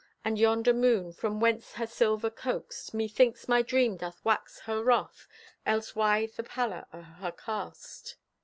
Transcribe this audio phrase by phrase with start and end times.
[0.25, 2.91] And yonder moon, from whence her silver coaxed?
[2.91, 5.27] Methinks my dream doth wax her wroth,
[5.63, 8.15] Else why the pallor o'er her cast?